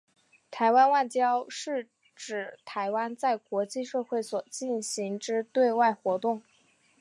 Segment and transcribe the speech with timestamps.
[0.49, 6.41] 台湾外交是指台湾在国际社会所进行之对外活动。